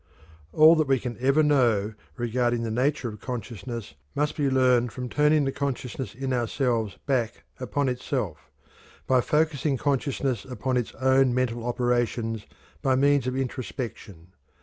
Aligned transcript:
All 0.51 0.75
that 0.77 0.87
we 0.87 0.97
can 0.99 1.15
ever 1.19 1.43
know 1.43 1.93
regarding 2.17 2.63
the 2.63 2.71
nature 2.71 3.07
of 3.07 3.19
consciousness 3.21 3.93
must 4.15 4.35
be 4.35 4.49
learned 4.49 4.91
from 4.91 5.09
turning 5.09 5.45
the 5.45 5.51
consciousness 5.51 6.15
in 6.15 6.33
ourselves 6.33 6.97
back 7.05 7.43
upon 7.59 7.87
itself 7.87 8.49
by 9.05 9.21
focusing 9.21 9.77
consciousness 9.77 10.43
upon 10.43 10.75
its 10.75 10.95
own 10.95 11.35
mental 11.35 11.63
operations 11.63 12.47
by 12.81 12.95
means 12.95 13.27
of 13.27 13.37
introspection. 13.37 14.29